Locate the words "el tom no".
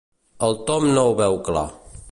0.47-1.03